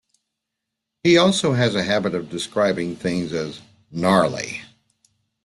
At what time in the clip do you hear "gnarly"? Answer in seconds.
3.91-4.61